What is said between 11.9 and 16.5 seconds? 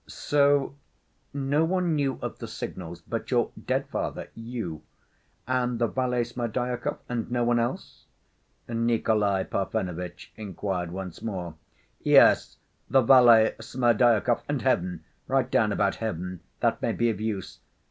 "Yes. The valet Smerdyakov, and Heaven. Write down about Heaven.